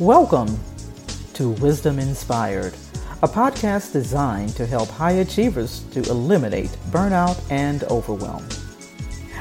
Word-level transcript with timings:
Welcome 0.00 0.58
to 1.34 1.50
Wisdom 1.60 1.98
Inspired, 1.98 2.72
a 3.22 3.28
podcast 3.28 3.92
designed 3.92 4.56
to 4.56 4.64
help 4.64 4.88
high 4.88 5.20
achievers 5.20 5.80
to 5.90 6.00
eliminate 6.08 6.70
burnout 6.88 7.38
and 7.50 7.84
overwhelm. 7.84 8.48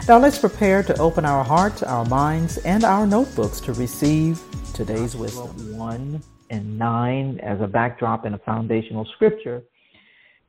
Now 0.10 0.20
let's 0.20 0.38
prepare 0.38 0.84
to 0.84 1.00
open 1.00 1.24
our 1.24 1.46
hearts, 1.46 1.82
our 1.82 2.04
minds, 2.04 2.58
and 2.58 2.84
our 2.84 3.08
notebooks 3.08 3.62
to 3.62 3.72
receive 3.72 4.42
today's 4.74 5.16
wisdom. 5.16 5.78
1 5.78 6.22
and 6.50 6.78
9 6.78 7.40
as 7.40 7.62
a 7.62 7.68
backdrop 7.68 8.26
and 8.26 8.36
a 8.36 8.40
foundational 8.40 9.08
scripture. 9.16 9.64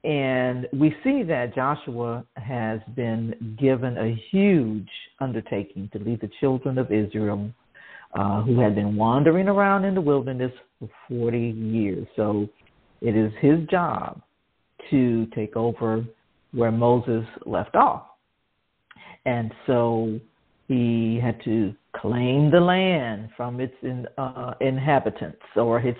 And 0.03 0.67
we 0.73 0.93
see 1.05 1.23
that 1.23 1.55
Joshua 1.55 2.25
has 2.35 2.81
been 2.97 3.57
given 3.61 3.97
a 3.97 4.21
huge 4.33 4.91
undertaking 5.21 5.89
to 5.93 6.01
lead 6.01 6.21
the 6.21 6.31
children 6.41 6.79
of 6.79 6.91
Israel 6.91 7.53
uh, 8.15 8.43
who 8.43 8.59
had 8.61 8.75
been 8.75 8.97
wandering 8.97 9.49
around 9.49 9.85
in 9.85 9.95
the 9.95 10.01
wilderness 10.01 10.53
for 10.79 10.89
40 11.09 11.39
years. 11.39 12.07
So 12.17 12.49
it 13.01 13.17
is 13.17 13.33
his 13.41 13.67
job 13.71 14.21
to 14.91 15.27
take 15.35 15.57
over 15.57 16.05
where 16.53 16.73
Moses 16.73 17.25
left 17.47 17.77
off. 17.77 18.07
And 19.27 19.53
so 19.67 20.19
he 20.67 21.21
had 21.23 21.43
to 21.45 21.75
claim 21.97 22.51
the 22.51 22.61
land 22.61 23.31
from 23.37 23.61
its 23.61 23.75
in, 23.83 24.07
uh, 24.19 24.55
inhabitants 24.61 25.43
or 25.57 25.81
its, 25.81 25.99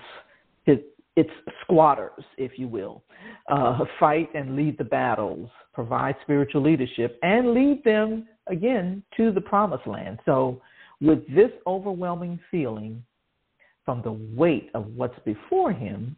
its, 0.65 0.83
its 1.15 1.29
squatters, 1.61 2.23
if 2.37 2.57
you 2.57 2.67
will, 2.67 3.03
uh, 3.49 3.79
fight 3.99 4.29
and 4.33 4.55
lead 4.55 4.77
the 4.77 4.83
battles, 4.83 5.49
provide 5.73 6.15
spiritual 6.23 6.61
leadership, 6.61 7.19
and 7.21 7.53
lead 7.53 7.83
them 7.83 8.27
again 8.47 9.03
to 9.17 9.31
the 9.31 9.41
promised 9.41 9.87
land. 9.87 10.19
So 10.25 10.61
with 11.01 11.27
this 11.33 11.51
overwhelming 11.65 12.39
feeling 12.49 13.03
from 13.83 14.01
the 14.03 14.11
weight 14.11 14.69
of 14.73 14.85
what's 14.95 15.17
before 15.25 15.73
him, 15.73 16.15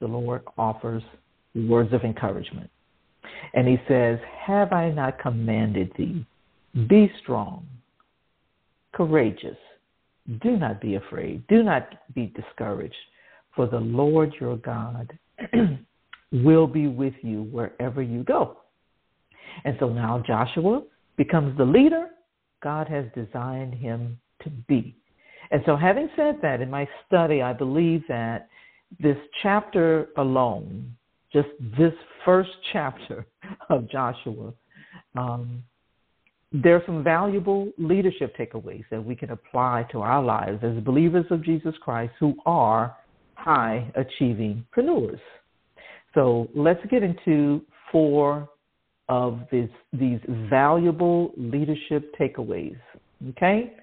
the 0.00 0.06
Lord 0.06 0.42
offers 0.56 1.02
words 1.54 1.92
of 1.92 2.02
encouragement. 2.02 2.70
And 3.54 3.68
he 3.68 3.76
says, 3.86 4.18
Have 4.46 4.72
I 4.72 4.90
not 4.90 5.18
commanded 5.18 5.92
thee? 5.96 6.24
Be 6.88 7.12
strong, 7.22 7.66
courageous. 8.92 9.56
Do 10.42 10.56
not 10.56 10.80
be 10.80 10.94
afraid. 10.94 11.46
Do 11.48 11.62
not 11.62 11.88
be 12.14 12.32
discouraged, 12.36 12.94
for 13.54 13.66
the 13.66 13.80
Lord 13.80 14.32
your 14.40 14.56
God 14.56 15.12
will 16.32 16.66
be 16.66 16.86
with 16.86 17.14
you 17.22 17.42
wherever 17.44 18.00
you 18.00 18.22
go. 18.22 18.58
And 19.64 19.76
so 19.80 19.88
now 19.88 20.22
Joshua 20.24 20.82
becomes 21.16 21.56
the 21.58 21.64
leader 21.64 22.08
God 22.62 22.88
has 22.88 23.06
designed 23.14 23.74
him 23.74 24.18
to 24.42 24.50
be. 24.50 24.96
And 25.50 25.62
so, 25.66 25.76
having 25.76 26.08
said 26.16 26.36
that, 26.42 26.60
in 26.60 26.70
my 26.70 26.88
study, 27.06 27.42
I 27.42 27.52
believe 27.52 28.02
that 28.08 28.48
this 29.00 29.16
chapter 29.42 30.08
alone, 30.16 30.94
just 31.32 31.48
this 31.78 31.92
first 32.24 32.50
chapter 32.72 33.26
of 33.70 33.90
Joshua, 33.90 34.52
um, 35.16 35.62
there 36.52 36.74
are 36.74 36.82
some 36.84 37.04
valuable 37.04 37.70
leadership 37.78 38.36
takeaways 38.36 38.84
that 38.90 39.04
we 39.04 39.14
can 39.14 39.30
apply 39.30 39.86
to 39.92 40.00
our 40.00 40.22
lives 40.22 40.62
as 40.64 40.82
believers 40.82 41.26
of 41.30 41.44
Jesus 41.44 41.74
Christ 41.80 42.12
who 42.18 42.34
are 42.44 42.96
high 43.34 43.90
achieving 43.94 44.64
preneurs. 44.72 45.20
So 46.14 46.48
let's 46.54 46.84
get 46.90 47.02
into 47.04 47.62
four 47.92 48.48
of 49.10 49.40
this, 49.50 49.68
these 49.92 50.20
valuable 50.48 51.32
leadership 51.36 52.14
takeaways. 52.18 52.78
Okay? 53.30 53.74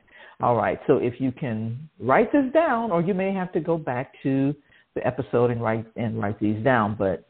All 0.41 0.55
right. 0.55 0.79
So 0.87 0.97
if 0.97 1.19
you 1.19 1.31
can 1.33 1.77
write 1.99 2.31
this 2.31 2.45
down, 2.53 2.91
or 2.91 3.01
you 3.01 3.13
may 3.13 3.33
have 3.33 3.51
to 3.51 3.59
go 3.59 3.77
back 3.77 4.13
to 4.23 4.55
the 4.95 5.05
episode 5.05 5.51
and 5.51 5.61
write 5.61 5.85
and 5.95 6.19
write 6.19 6.39
these 6.39 6.63
down. 6.63 6.95
But 6.97 7.27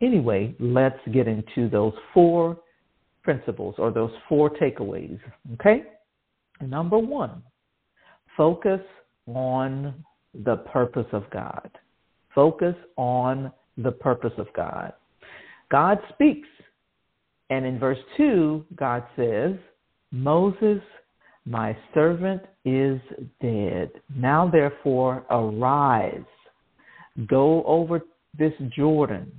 anyway, 0.00 0.56
let's 0.58 0.98
get 1.12 1.28
into 1.28 1.68
those 1.68 1.92
four 2.14 2.56
principles 3.22 3.74
or 3.78 3.92
those 3.92 4.10
four 4.28 4.50
takeaways. 4.50 5.20
Okay? 5.54 5.84
Number 6.62 6.98
one, 6.98 7.42
focus 8.36 8.80
on 9.26 9.94
the 10.44 10.56
purpose 10.56 11.06
of 11.12 11.24
God. 11.30 11.70
Focus 12.34 12.74
on 12.96 13.52
the 13.76 13.92
purpose 13.92 14.32
of 14.38 14.46
God. 14.56 14.92
God 15.70 15.98
speaks 16.12 16.48
and 17.54 17.64
in 17.64 17.78
verse 17.78 17.98
2, 18.16 18.64
God 18.74 19.04
says, 19.14 19.52
Moses, 20.10 20.80
my 21.46 21.76
servant, 21.94 22.42
is 22.64 23.00
dead. 23.40 23.92
Now 24.16 24.50
therefore 24.50 25.24
arise, 25.30 26.24
go 27.28 27.62
over 27.62 28.00
this 28.36 28.52
Jordan, 28.76 29.30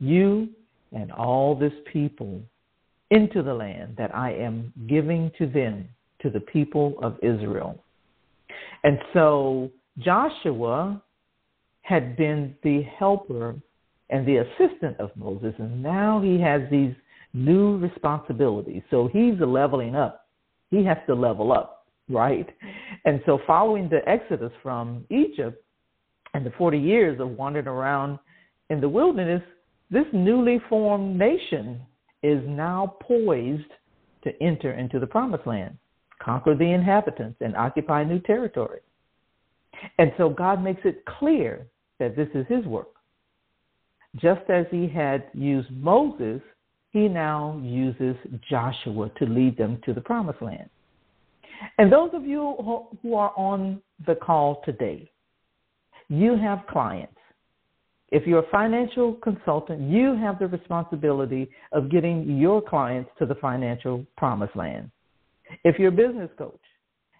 you 0.00 0.50
and 0.92 1.10
all 1.12 1.54
this 1.54 1.72
people, 1.90 2.42
into 3.10 3.42
the 3.42 3.54
land 3.54 3.94
that 3.96 4.14
I 4.14 4.32
am 4.32 4.70
giving 4.86 5.30
to 5.38 5.46
them, 5.46 5.88
to 6.20 6.28
the 6.28 6.40
people 6.40 6.96
of 7.02 7.16
Israel. 7.22 7.82
And 8.84 8.98
so 9.14 9.70
Joshua 9.98 11.02
had 11.80 12.18
been 12.18 12.54
the 12.62 12.82
helper 12.98 13.54
and 14.10 14.26
the 14.26 14.36
assistant 14.36 15.00
of 15.00 15.10
Moses, 15.16 15.54
and 15.58 15.82
now 15.82 16.20
he 16.20 16.38
has 16.38 16.60
these 16.70 16.94
new 17.34 17.78
responsibilities. 17.78 18.82
So 18.90 19.08
he's 19.12 19.34
leveling 19.40 19.94
up. 19.94 20.26
He 20.70 20.84
has 20.84 20.98
to 21.06 21.14
level 21.14 21.52
up, 21.52 21.86
right? 22.08 22.48
And 23.04 23.20
so 23.26 23.38
following 23.46 23.88
the 23.88 24.06
exodus 24.08 24.52
from 24.62 25.04
Egypt 25.10 25.62
and 26.34 26.44
the 26.46 26.52
40 26.56 26.78
years 26.78 27.20
of 27.20 27.30
wandering 27.30 27.66
around 27.66 28.18
in 28.70 28.80
the 28.80 28.88
wilderness, 28.88 29.42
this 29.90 30.06
newly 30.12 30.60
formed 30.68 31.18
nation 31.18 31.80
is 32.22 32.42
now 32.46 32.96
poised 33.02 33.70
to 34.24 34.42
enter 34.42 34.72
into 34.72 34.98
the 34.98 35.06
promised 35.06 35.46
land, 35.46 35.76
conquer 36.22 36.54
the 36.54 36.64
inhabitants, 36.72 37.36
and 37.40 37.56
occupy 37.56 38.04
new 38.04 38.20
territory. 38.20 38.80
And 39.98 40.12
so 40.16 40.28
God 40.28 40.62
makes 40.62 40.80
it 40.84 41.04
clear 41.04 41.66
that 41.98 42.16
this 42.16 42.28
is 42.34 42.46
his 42.48 42.64
work. 42.64 42.88
Just 44.16 44.48
as 44.48 44.66
he 44.70 44.88
had 44.88 45.24
used 45.34 45.70
Moses 45.70 46.40
he 46.92 47.08
now 47.08 47.58
uses 47.62 48.16
Joshua 48.48 49.10
to 49.18 49.26
lead 49.26 49.56
them 49.56 49.80
to 49.84 49.94
the 49.94 50.00
promised 50.00 50.42
land. 50.42 50.68
And 51.78 51.92
those 51.92 52.10
of 52.12 52.24
you 52.24 52.54
who 53.02 53.14
are 53.14 53.32
on 53.36 53.80
the 54.06 54.14
call 54.14 54.62
today, 54.64 55.10
you 56.08 56.36
have 56.36 56.66
clients. 56.68 57.14
If 58.10 58.26
you're 58.26 58.40
a 58.40 58.50
financial 58.50 59.14
consultant, 59.14 59.90
you 59.90 60.14
have 60.16 60.38
the 60.38 60.46
responsibility 60.46 61.50
of 61.72 61.90
getting 61.90 62.36
your 62.36 62.60
clients 62.60 63.10
to 63.18 63.26
the 63.26 63.36
financial 63.36 64.04
promised 64.18 64.54
land. 64.54 64.90
If 65.64 65.78
you're 65.78 65.88
a 65.88 65.92
business 65.92 66.30
coach, 66.36 66.60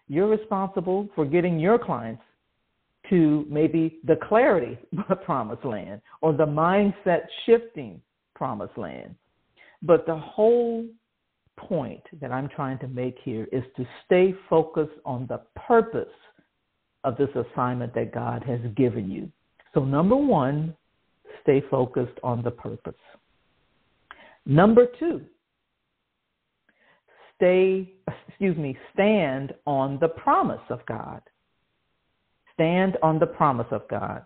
you're 0.09 0.29
responsible 0.29 1.09
for 1.15 1.25
getting 1.25 1.59
your 1.59 1.79
clients 1.79 2.23
to 3.09 3.47
maybe 3.49 4.01
the 4.05 4.17
clarity 4.29 4.79
promised 5.25 5.65
land 5.65 6.03
or 6.21 6.35
the 6.35 6.45
mindset 6.45 7.23
shifting 7.47 8.01
promised 8.35 8.77
land. 8.77 9.15
But 9.83 10.07
the 10.07 10.17
whole 10.17 10.87
point 11.59 12.03
that 12.21 12.33
I'm 12.33 12.49
trying 12.49 12.79
to 12.79 12.89
make 12.89 13.17
here 13.25 13.49
is 13.53 13.65
to 13.77 13.85
stay 14.07 14.35
focused 14.49 14.99
on 15.05 15.27
the 15.27 15.41
purpose 15.57 16.09
of 17.05 17.17
this 17.17 17.29
assignment 17.35 17.95
that 17.95 18.15
God 18.15 18.45
has 18.45 18.61
given 18.77 19.11
you. 19.11 19.31
So, 19.75 19.85
number 19.85 20.17
one, 20.17 20.77
stay 21.43 21.63
focused 21.71 22.19
on 22.23 22.43
the 22.43 22.51
purpose. 22.51 22.95
Number 24.47 24.87
two, 24.99 25.23
stay, 27.37 27.93
excuse 28.29 28.57
me, 28.57 28.77
stand 28.93 29.53
on 29.67 29.99
the 30.01 30.09
promise 30.09 30.61
of 30.69 30.85
God. 30.87 31.23
Stand 32.55 32.97
on 33.03 33.19
the 33.19 33.27
promise 33.27 33.67
of 33.71 33.89
God. 33.89 34.25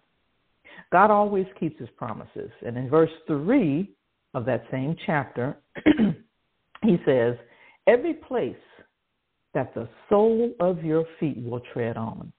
God 0.93 1.11
always 1.11 1.47
keeps 1.59 1.79
his 1.79 1.89
promises. 1.97 2.51
And 2.67 2.77
in 2.77 2.89
verse 2.89 3.11
3, 3.27 3.96
of 4.37 4.45
that 4.45 4.65
same 4.71 4.95
chapter, 5.07 5.57
he 6.83 6.99
says, 7.07 7.37
Every 7.87 8.13
place 8.13 8.55
that 9.55 9.75
the 9.75 9.89
sole 10.11 10.53
of 10.61 10.85
your 10.85 11.05
feet 11.19 11.43
will 11.43 11.63
tread 11.73 11.97
on, 11.97 12.31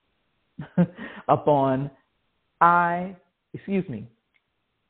upon 1.28 1.90
I, 2.60 3.16
excuse 3.52 3.86
me, 3.88 4.06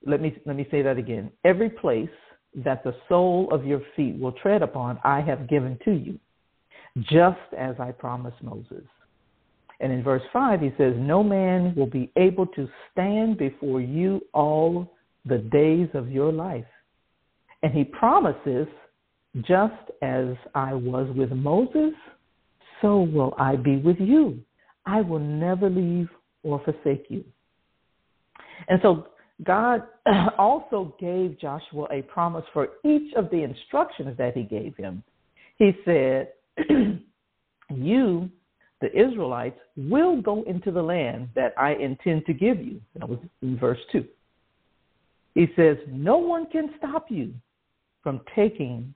let 0.04 0.20
me, 0.20 0.36
let 0.44 0.54
me 0.54 0.68
say 0.70 0.82
that 0.82 0.98
again. 0.98 1.30
Every 1.44 1.70
place 1.70 2.10
that 2.54 2.84
the 2.84 2.94
sole 3.08 3.48
of 3.52 3.64
your 3.64 3.80
feet 3.96 4.18
will 4.18 4.32
tread 4.32 4.62
upon, 4.62 4.98
I 5.02 5.22
have 5.22 5.48
given 5.48 5.78
to 5.86 5.92
you, 5.92 6.18
just 7.00 7.38
as 7.56 7.74
I 7.80 7.90
promised 7.90 8.42
Moses. 8.42 8.84
And 9.80 9.92
in 9.92 10.02
verse 10.02 10.22
5, 10.30 10.60
he 10.60 10.72
says, 10.76 10.92
No 10.98 11.22
man 11.22 11.74
will 11.74 11.86
be 11.86 12.12
able 12.16 12.46
to 12.48 12.68
stand 12.92 13.38
before 13.38 13.80
you 13.80 14.20
all 14.34 14.92
the 15.24 15.38
days 15.38 15.88
of 15.94 16.10
your 16.10 16.32
life. 16.32 16.66
And 17.62 17.72
he 17.72 17.84
promises, 17.84 18.66
just 19.42 19.90
as 20.02 20.28
I 20.54 20.74
was 20.74 21.08
with 21.16 21.30
Moses, 21.32 21.92
so 22.80 23.00
will 23.00 23.34
I 23.38 23.56
be 23.56 23.76
with 23.76 23.98
you. 23.98 24.40
I 24.86 25.00
will 25.00 25.18
never 25.18 25.68
leave 25.68 26.08
or 26.42 26.62
forsake 26.64 27.06
you. 27.08 27.24
And 28.68 28.80
so 28.82 29.08
God 29.44 29.82
also 30.38 30.94
gave 30.98 31.38
Joshua 31.40 31.86
a 31.90 32.02
promise 32.02 32.44
for 32.52 32.68
each 32.84 33.12
of 33.14 33.30
the 33.30 33.42
instructions 33.42 34.16
that 34.18 34.36
he 34.36 34.44
gave 34.44 34.76
him. 34.76 35.02
He 35.56 35.72
said, 35.84 36.28
You, 37.70 38.30
the 38.80 38.98
Israelites, 38.98 39.58
will 39.76 40.22
go 40.22 40.42
into 40.44 40.70
the 40.70 40.82
land 40.82 41.28
that 41.34 41.52
I 41.58 41.74
intend 41.74 42.24
to 42.26 42.32
give 42.32 42.58
you. 42.64 42.80
That 42.98 43.08
was 43.08 43.18
in 43.42 43.58
verse 43.58 43.78
2. 43.92 44.04
He 45.34 45.48
says, 45.54 45.76
No 45.88 46.18
one 46.18 46.46
can 46.50 46.70
stop 46.78 47.06
you 47.10 47.34
from 48.08 48.22
taking 48.34 48.94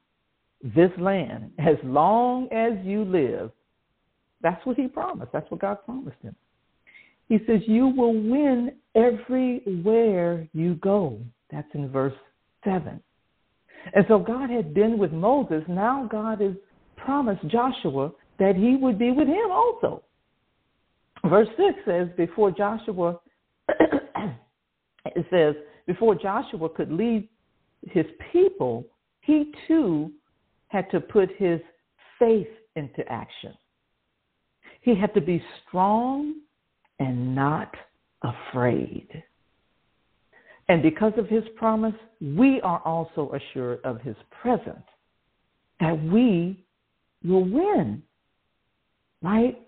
this 0.74 0.90
land 0.98 1.50
as 1.58 1.76
long 1.84 2.48
as 2.50 2.72
you 2.82 3.04
live. 3.04 3.50
That's 4.40 4.64
what 4.64 4.78
he 4.78 4.88
promised. 4.88 5.32
That's 5.34 5.50
what 5.50 5.60
God 5.60 5.84
promised 5.84 6.16
him. 6.22 6.34
He 7.28 7.36
says, 7.46 7.60
You 7.66 7.88
will 7.88 8.14
win 8.14 8.72
everywhere 8.94 10.48
you 10.54 10.76
go. 10.76 11.18
That's 11.50 11.68
in 11.74 11.90
verse 11.90 12.14
7. 12.64 12.98
And 13.94 14.04
so 14.08 14.18
God 14.18 14.48
had 14.48 14.72
been 14.72 14.96
with 14.96 15.12
Moses. 15.12 15.62
Now 15.68 16.08
God 16.10 16.40
has 16.40 16.54
promised 16.96 17.46
Joshua 17.48 18.12
that 18.38 18.56
he 18.56 18.76
would 18.80 18.98
be 18.98 19.10
with 19.10 19.28
him 19.28 19.50
also. 19.50 20.02
Verse 21.26 21.48
6 21.58 21.78
says, 21.84 22.08
Before 22.16 22.50
Joshua, 22.50 23.20
it 23.68 25.26
says, 25.30 25.54
Before 25.86 26.14
Joshua 26.14 26.70
could 26.70 26.90
lead 26.90 27.28
his 27.90 28.06
people, 28.32 28.86
he 29.22 29.52
too 29.66 30.12
had 30.68 30.90
to 30.90 31.00
put 31.00 31.30
his 31.36 31.60
faith 32.18 32.48
into 32.76 33.06
action. 33.10 33.54
He 34.82 34.94
had 34.94 35.14
to 35.14 35.20
be 35.20 35.42
strong 35.66 36.34
and 36.98 37.34
not 37.34 37.72
afraid. 38.22 39.08
And 40.68 40.82
because 40.82 41.12
of 41.16 41.28
his 41.28 41.44
promise, 41.56 41.94
we 42.20 42.60
are 42.62 42.80
also 42.84 43.32
assured 43.34 43.80
of 43.84 44.00
his 44.00 44.16
presence, 44.40 44.86
that 45.80 46.02
we 46.04 46.64
will 47.24 47.44
win. 47.44 48.02
Right? 49.22 49.58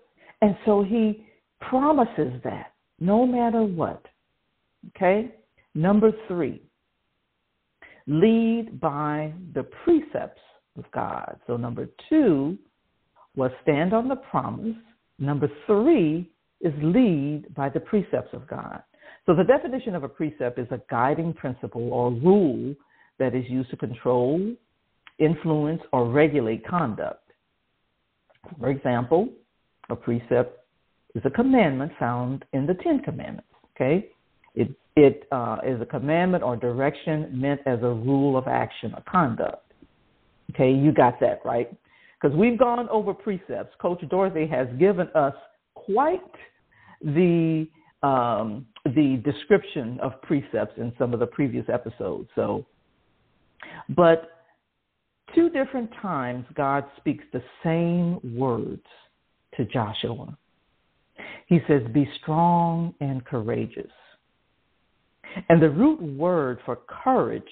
And 0.41 0.57
so 0.65 0.83
he 0.83 1.27
promises 1.61 2.41
that 2.43 2.73
no 2.99 3.25
matter 3.25 3.63
what. 3.63 4.05
Okay? 4.89 5.33
Number 5.73 6.11
three, 6.27 6.61
lead 8.07 8.79
by 8.79 9.33
the 9.53 9.63
precepts 9.83 10.41
of 10.77 10.85
God. 10.91 11.39
So 11.47 11.57
number 11.57 11.87
two 12.09 12.57
was 13.35 13.51
stand 13.63 13.93
on 13.93 14.07
the 14.07 14.15
promise. 14.15 14.75
Number 15.19 15.49
three 15.65 16.29
is 16.61 16.73
lead 16.81 17.53
by 17.55 17.69
the 17.69 17.79
precepts 17.79 18.33
of 18.33 18.47
God. 18.47 18.81
So 19.25 19.35
the 19.35 19.43
definition 19.43 19.95
of 19.95 20.03
a 20.03 20.09
precept 20.09 20.59
is 20.59 20.67
a 20.71 20.81
guiding 20.89 21.33
principle 21.33 21.91
or 21.91 22.11
rule 22.11 22.75
that 23.17 23.33
is 23.33 23.45
used 23.49 23.69
to 23.71 23.77
control, 23.77 24.53
influence, 25.19 25.81
or 25.91 26.09
regulate 26.09 26.65
conduct. 26.67 27.31
For 28.59 28.69
example, 28.69 29.29
a 29.89 29.95
precept 29.95 30.59
is 31.15 31.23
a 31.25 31.29
commandment 31.29 31.91
found 31.99 32.45
in 32.53 32.67
the 32.67 32.75
Ten 32.75 32.99
Commandments. 32.99 33.49
Okay, 33.75 34.09
it 34.53 34.69
it 34.95 35.27
uh, 35.31 35.57
is 35.65 35.81
a 35.81 35.85
commandment 35.85 36.43
or 36.43 36.55
direction 36.55 37.29
meant 37.31 37.61
as 37.65 37.79
a 37.81 37.89
rule 37.89 38.37
of 38.37 38.47
action 38.47 38.93
or 38.93 39.03
conduct. 39.09 39.73
Okay, 40.51 40.71
you 40.71 40.93
got 40.93 41.19
that 41.19 41.41
right? 41.43 41.69
Because 42.21 42.35
we've 42.35 42.57
gone 42.57 42.87
over 42.89 43.13
precepts. 43.13 43.75
Coach 43.81 44.01
Dorothy 44.09 44.47
has 44.47 44.67
given 44.79 45.07
us 45.13 45.33
quite 45.73 46.21
the 47.01 47.67
um, 48.03 48.65
the 48.85 49.21
description 49.25 49.99
of 50.01 50.21
precepts 50.21 50.77
in 50.77 50.93
some 50.97 51.13
of 51.13 51.19
the 51.19 51.25
previous 51.25 51.65
episodes. 51.73 52.29
So, 52.35 52.65
but 53.89 54.43
two 55.33 55.49
different 55.49 55.89
times 56.01 56.45
God 56.55 56.85
speaks 56.97 57.23
the 57.33 57.41
same 57.63 58.37
words 58.37 58.85
to 59.57 59.65
Joshua. 59.65 60.37
He 61.47 61.59
says, 61.67 61.81
"Be 61.93 62.07
strong 62.21 62.93
and 63.01 63.25
courageous." 63.25 63.91
And 65.49 65.61
the 65.61 65.69
root 65.69 66.01
word 66.01 66.59
for 66.65 66.79
courage 66.87 67.43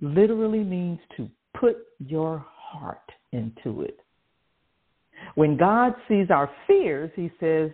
literally 0.00 0.62
means 0.62 0.98
to 1.16 1.28
put 1.58 1.76
your 1.98 2.44
heart 2.48 3.10
into 3.32 3.82
it. 3.82 3.98
When 5.34 5.56
God 5.56 5.94
sees 6.08 6.30
our 6.30 6.50
fears, 6.66 7.10
he 7.16 7.30
says, 7.40 7.70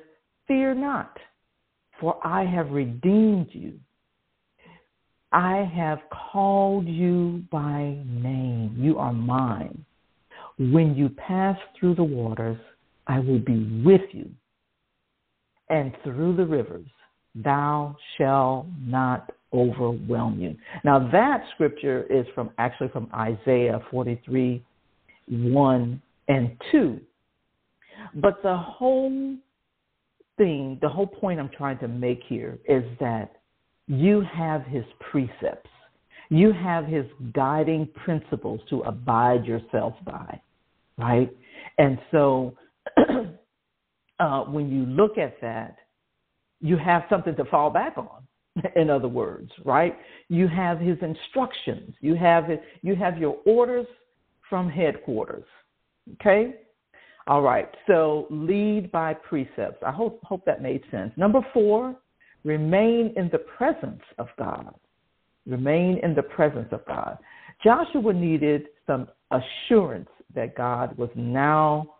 Fear 0.46 0.74
not, 0.74 1.16
for 2.00 2.24
I 2.26 2.44
have 2.44 2.70
redeemed 2.70 3.48
you. 3.52 3.78
I 5.32 5.70
have 5.74 6.00
called 6.10 6.86
you 6.86 7.42
by 7.50 7.96
name. 8.06 8.74
You 8.76 8.98
are 8.98 9.12
mine. 9.12 9.84
When 10.58 10.94
you 10.94 11.08
pass 11.08 11.56
through 11.78 11.94
the 11.94 12.04
waters, 12.04 12.58
I 13.06 13.18
will 13.18 13.38
be 13.38 13.82
with 13.84 14.02
you. 14.12 14.30
And 15.70 15.92
through 16.04 16.36
the 16.36 16.44
rivers, 16.44 16.86
thou 17.34 17.96
shall 18.16 18.66
not 18.80 19.32
overwhelm 19.52 20.40
you. 20.40 20.56
Now 20.84 21.10
that 21.10 21.44
scripture 21.54 22.06
is 22.10 22.26
from 22.34 22.50
actually 22.58 22.88
from 22.88 23.08
Isaiah 23.14 23.80
43, 23.90 24.64
1 25.28 26.02
and 26.28 26.56
2. 26.70 27.00
But 28.14 28.42
the 28.42 28.56
whole 28.56 29.36
thing, 30.36 30.78
the 30.80 30.88
whole 30.88 31.06
point 31.06 31.38
I'm 31.40 31.50
trying 31.56 31.78
to 31.78 31.88
make 31.88 32.20
here 32.28 32.58
is 32.68 32.84
that 33.00 33.36
you 33.86 34.22
have 34.32 34.64
his 34.64 34.84
precepts. 35.10 35.70
You 36.30 36.52
have 36.52 36.86
his 36.86 37.04
guiding 37.34 37.88
principles 38.04 38.60
to 38.70 38.80
abide 38.80 39.44
yourself 39.44 39.94
by, 40.04 40.40
right? 40.96 41.30
And 41.76 41.98
so 42.10 42.54
uh, 44.18 44.44
when 44.44 44.70
you 44.70 44.86
look 44.86 45.18
at 45.18 45.40
that, 45.42 45.76
you 46.62 46.78
have 46.78 47.02
something 47.10 47.36
to 47.36 47.44
fall 47.46 47.68
back 47.68 47.98
on. 47.98 48.22
In 48.76 48.88
other 48.88 49.08
words, 49.08 49.50
right? 49.64 49.96
You 50.28 50.48
have 50.48 50.78
his 50.78 50.96
instructions. 51.02 51.94
You 52.00 52.14
have 52.14 52.46
his, 52.46 52.58
you 52.82 52.94
have 52.96 53.18
your 53.18 53.36
orders 53.44 53.86
from 54.48 54.70
headquarters. 54.70 55.44
Okay? 56.14 56.54
All 57.26 57.42
right. 57.42 57.68
So 57.86 58.26
lead 58.30 58.90
by 58.90 59.14
precepts. 59.14 59.82
I 59.86 59.92
hope 59.92 60.20
hope 60.24 60.44
that 60.44 60.62
made 60.62 60.82
sense. 60.90 61.12
Number 61.16 61.40
4, 61.52 61.94
remain 62.44 63.12
in 63.16 63.28
the 63.30 63.38
presence 63.38 64.02
of 64.18 64.28
God. 64.38 64.74
Remain 65.46 65.98
in 66.02 66.14
the 66.14 66.22
presence 66.22 66.68
of 66.72 66.84
God. 66.86 67.18
Joshua 67.64 68.12
needed 68.12 68.66
some 68.86 69.08
assurance 69.30 70.08
that 70.34 70.56
God 70.56 70.96
was 70.98 71.10
now 71.14 71.94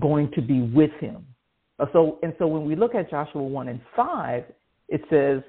going 0.00 0.30
to 0.32 0.42
be 0.42 0.62
with 0.62 0.90
him. 1.00 1.24
Uh, 1.78 1.86
so 1.92 2.18
and 2.22 2.34
so 2.38 2.46
when 2.46 2.64
we 2.64 2.76
look 2.76 2.94
at 2.94 3.10
Joshua 3.10 3.42
1 3.42 3.68
and 3.68 3.80
5, 3.96 4.44
it 4.88 5.00
says 5.10 5.42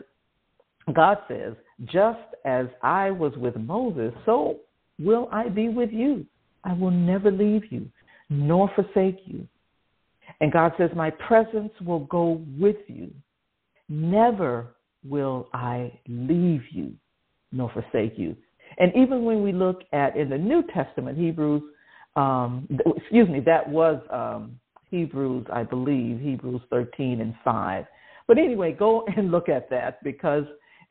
God 0.93 1.17
says, 1.27 1.53
"Just 1.85 2.19
as 2.45 2.67
I 2.81 3.11
was 3.11 3.33
with 3.37 3.55
Moses, 3.55 4.13
so 4.25 4.57
will 4.99 5.27
I 5.31 5.49
be 5.49 5.69
with 5.69 5.91
you. 5.91 6.25
I 6.63 6.73
will 6.73 6.91
never 6.91 7.31
leave 7.31 7.71
you 7.71 7.87
nor 8.29 8.69
forsake 8.75 9.19
you. 9.25 9.47
And 10.41 10.51
God 10.51 10.73
says, 10.77 10.89
My 10.95 11.11
presence 11.11 11.71
will 11.85 12.05
go 12.05 12.43
with 12.59 12.77
you. 12.87 13.11
Never 13.87 14.75
will 15.07 15.47
I 15.53 15.99
leave 16.07 16.63
you 16.71 16.93
nor 17.51 17.71
forsake 17.71 18.17
you. 18.17 18.35
And 18.79 18.91
even 18.95 19.23
when 19.23 19.43
we 19.43 19.51
look 19.51 19.81
at 19.93 20.17
in 20.17 20.29
the 20.29 20.37
New 20.37 20.63
Testament, 20.73 21.17
Hebrews, 21.17 21.61
um, 22.15 22.67
excuse 22.97 23.29
me, 23.29 23.39
that 23.41 23.69
was 23.69 24.01
um, 24.11 24.59
Hebrews, 24.95 25.45
I 25.51 25.63
believe, 25.63 26.21
Hebrews 26.21 26.61
13 26.69 27.19
and 27.19 27.35
5. 27.43 27.85
But 28.27 28.37
anyway, 28.37 28.71
go 28.71 29.05
and 29.17 29.29
look 29.29 29.49
at 29.49 29.69
that 29.69 30.01
because 30.03 30.45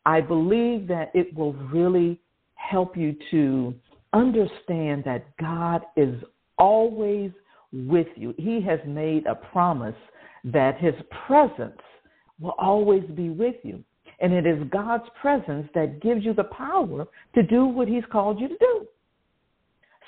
I 0.04 0.20
believe 0.20 0.87
that 0.88 1.11
it 1.14 1.34
will 1.34 1.54
really 1.54 2.20
help 2.56 2.96
you 2.96 3.16
to 3.30 3.75
understand 4.12 5.04
that 5.04 5.25
God 5.38 5.82
is 5.96 6.14
always 6.58 7.30
with 7.73 8.06
you. 8.14 8.34
He 8.37 8.61
has 8.62 8.78
made 8.87 9.26
a 9.26 9.34
promise 9.34 9.96
that 10.44 10.78
his 10.78 10.94
presence 11.26 11.80
will 12.38 12.54
always 12.58 13.04
be 13.16 13.30
with 13.30 13.56
you. 13.62 13.82
And 14.20 14.32
it 14.32 14.46
is 14.46 14.68
God's 14.70 15.08
presence 15.20 15.66
that 15.75 16.00
gives 16.00 16.25
you 16.25 16.34
the 16.34 16.44
power 16.44 17.06
to 17.34 17.42
do 17.42 17.64
what 17.64 17.88
he's 17.88 18.04
called 18.12 18.38
you 18.38 18.49
to 18.49 18.58
do. 18.58 18.87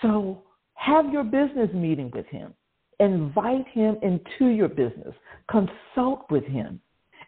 So 0.03 0.43
have 0.75 1.11
your 1.11 1.25
business 1.25 1.71
meeting 1.73 2.11
with 2.15 2.27
him. 2.27 2.53
Invite 3.01 3.67
him 3.69 3.97
into 4.03 4.53
your 4.53 4.69
business. 4.69 5.15
Consult 5.51 6.31
with 6.31 6.45
him 6.45 6.81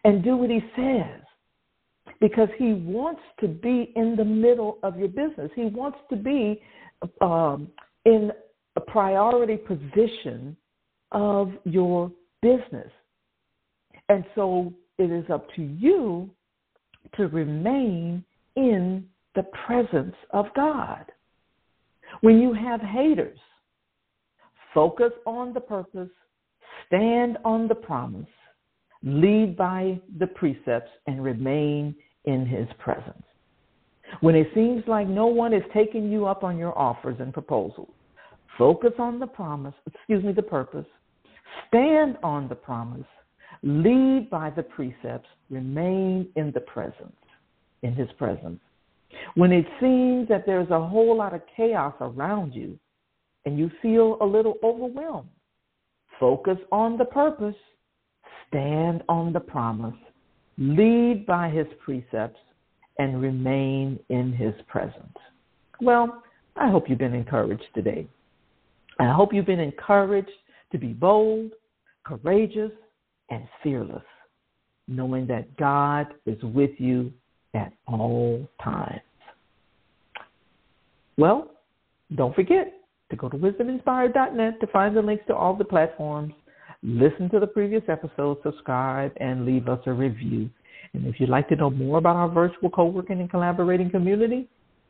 and 0.03 0.23
do 0.23 0.37
what 0.37 0.49
he 0.49 0.61
says. 0.75 1.21
Because 2.19 2.49
he 2.57 2.73
wants 2.73 3.21
to 3.39 3.47
be 3.47 3.93
in 3.95 4.15
the 4.15 4.25
middle 4.25 4.79
of 4.83 4.97
your 4.97 5.07
business. 5.07 5.51
He 5.55 5.65
wants 5.65 5.97
to 6.09 6.15
be 6.15 6.61
um, 7.21 7.69
in 8.05 8.31
a 8.75 8.81
priority 8.81 9.57
position 9.57 10.57
of 11.11 11.51
your 11.63 12.11
business. 12.41 12.91
And 14.09 14.25
so 14.35 14.73
it 14.97 15.11
is 15.11 15.25
up 15.29 15.47
to 15.55 15.61
you 15.61 16.29
to 17.15 17.27
remain 17.27 18.23
in 18.55 19.07
the 19.35 19.43
presence 19.65 20.15
of 20.31 20.45
God. 20.55 21.05
When 22.21 22.39
you 22.39 22.53
have 22.53 22.81
haters, 22.81 23.39
focus 24.73 25.11
on 25.25 25.53
the 25.53 25.59
purpose, 25.59 26.09
stand 26.87 27.37
on 27.45 27.67
the 27.67 27.75
promise, 27.75 28.27
lead 29.03 29.55
by 29.55 29.99
the 30.17 30.27
precepts, 30.27 30.91
and 31.07 31.23
remain 31.23 31.95
in 32.25 32.45
his 32.45 32.67
presence. 32.79 33.23
When 34.21 34.35
it 34.35 34.47
seems 34.53 34.83
like 34.87 35.07
no 35.07 35.27
one 35.27 35.53
is 35.53 35.63
taking 35.73 36.11
you 36.11 36.25
up 36.25 36.43
on 36.43 36.57
your 36.57 36.77
offers 36.77 37.17
and 37.19 37.33
proposals, 37.33 37.93
focus 38.57 38.93
on 38.99 39.19
the 39.19 39.27
promise, 39.27 39.75
excuse 39.85 40.23
me, 40.23 40.33
the 40.33 40.41
purpose, 40.41 40.85
stand 41.67 42.17
on 42.23 42.49
the 42.49 42.55
promise, 42.55 43.07
lead 43.63 44.29
by 44.29 44.49
the 44.49 44.63
precepts, 44.63 45.29
remain 45.49 46.27
in 46.35 46.51
the 46.53 46.61
presence, 46.61 47.15
in 47.83 47.93
his 47.93 48.09
presence. 48.17 48.59
When 49.35 49.51
it 49.51 49.65
seems 49.79 50.27
that 50.29 50.45
there's 50.45 50.69
a 50.69 50.87
whole 50.87 51.15
lot 51.15 51.33
of 51.33 51.41
chaos 51.55 51.95
around 51.99 52.53
you 52.53 52.77
and 53.45 53.57
you 53.57 53.69
feel 53.81 54.17
a 54.21 54.25
little 54.25 54.55
overwhelmed, 54.63 55.29
focus 56.19 56.57
on 56.71 56.97
the 56.97 57.05
purpose, 57.05 57.55
stand 58.47 59.03
on 59.07 59.33
the 59.33 59.39
promise, 59.39 59.95
lead 60.57 61.25
by 61.25 61.49
his 61.49 61.67
precepts, 61.83 62.39
and 62.97 63.21
remain 63.21 63.99
in 64.09 64.33
his 64.33 64.53
presence. 64.67 65.17
Well, 65.81 66.21
I 66.55 66.69
hope 66.69 66.89
you've 66.89 66.99
been 66.99 67.13
encouraged 67.13 67.63
today. 67.73 68.07
I 68.99 69.13
hope 69.13 69.33
you've 69.33 69.45
been 69.45 69.61
encouraged 69.61 70.29
to 70.73 70.77
be 70.77 70.87
bold, 70.87 71.51
courageous, 72.03 72.71
and 73.29 73.47
fearless, 73.63 74.03
knowing 74.87 75.25
that 75.27 75.55
God 75.55 76.07
is 76.25 76.41
with 76.43 76.71
you 76.77 77.13
at 77.53 77.71
all 77.87 78.45
times. 78.61 78.99
Well, 81.17 81.51
don't 82.15 82.35
forget 82.35 82.73
to 83.09 83.15
go 83.15 83.29
to 83.29 83.37
wisdominspired.net 83.37 84.59
to 84.59 84.67
find 84.67 84.95
the 84.95 85.01
links 85.01 85.23
to 85.27 85.35
all 85.35 85.55
the 85.55 85.65
platforms, 85.65 86.33
listen 86.83 87.29
to 87.29 87.39
the 87.39 87.47
previous 87.47 87.83
episodes, 87.87 88.39
subscribe, 88.43 89.11
and 89.17 89.45
leave 89.45 89.67
us 89.67 89.79
a 89.85 89.93
review. 89.93 90.49
And 90.93 91.05
if 91.05 91.19
you'd 91.19 91.29
like 91.29 91.47
to 91.49 91.55
know 91.55 91.69
more 91.69 91.97
about 91.97 92.15
our 92.15 92.29
virtual 92.29 92.69
co-working 92.69 93.19
and 93.19 93.29
collaborating 93.29 93.89
community, 93.89 94.47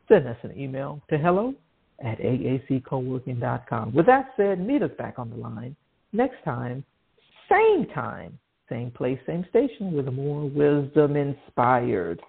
send 0.08 0.26
us 0.26 0.36
an 0.42 0.58
email 0.58 1.00
to 1.10 1.18
hello 1.18 1.54
at 2.02 2.18
aaccoworking.com. 2.18 3.94
With 3.94 4.06
that 4.06 4.30
said, 4.36 4.64
meet 4.64 4.82
us 4.82 4.90
back 4.96 5.18
on 5.18 5.30
the 5.30 5.36
line 5.36 5.76
next 6.12 6.42
time, 6.44 6.84
same 7.50 7.86
time, 7.94 8.38
same 8.68 8.90
place, 8.90 9.18
same 9.26 9.44
station, 9.50 9.92
with 9.92 10.06
more 10.06 10.48
wisdom 10.48 11.16
inspired. 11.16 12.20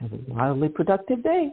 Have 0.00 0.12
a 0.12 0.18
wildly 0.26 0.68
productive 0.68 1.22
day. 1.22 1.52